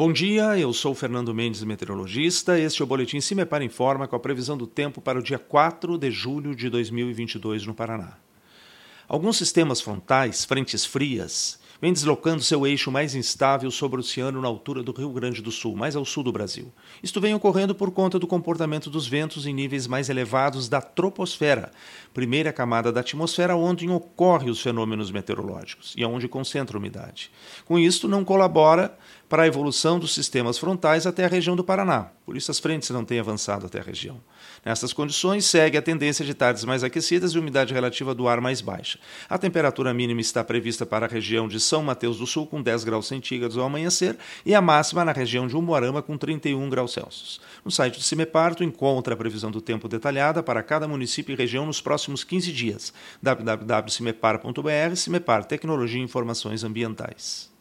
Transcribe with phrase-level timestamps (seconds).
[0.00, 2.58] Bom dia, eu sou Fernando Mendes, meteorologista.
[2.58, 5.22] Este é o Boletim Se Me Para Informa com a previsão do tempo para o
[5.22, 8.16] dia 4 de julho de 2022 no Paraná.
[9.06, 14.48] Alguns sistemas frontais, frentes frias, vem deslocando seu eixo mais instável sobre o oceano na
[14.48, 16.72] altura do Rio Grande do Sul, mais ao sul do Brasil.
[17.02, 21.70] Isto vem ocorrendo por conta do comportamento dos ventos em níveis mais elevados da troposfera,
[22.12, 27.30] primeira camada da atmosfera onde ocorrem os fenômenos meteorológicos e onde concentra a umidade.
[27.64, 28.96] Com isto, não colabora
[29.30, 32.10] para a evolução dos sistemas frontais até a região do Paraná.
[32.26, 34.20] Por isso, as frentes não têm avançado até a região.
[34.64, 38.60] Nessas condições, segue a tendência de tardes mais aquecidas e umidade relativa do ar mais
[38.60, 38.98] baixa.
[39.28, 42.82] A temperatura mínima está prevista para a região de São Mateus do Sul, com 10
[42.82, 47.40] graus centígrados ao amanhecer, e a máxima na região de Umuarama, com 31 graus Celsius.
[47.64, 51.64] No site do Cimeparto encontra a previsão do tempo detalhada para cada município e região
[51.64, 52.92] nos próximos 15 dias.
[53.22, 57.59] www.cimepar.br Cimepar Tecnologia e Informações Ambientais.